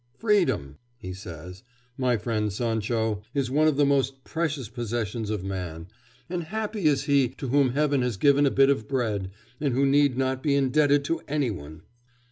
[0.17, 1.61] "Freedom," he says,
[1.95, 5.89] "my friend Sancho, is one of the most precious possessions of man,
[6.27, 9.29] and happy is he to whom Heaven has given a bit of bread,
[9.59, 11.83] and who need not be indebted to any one!"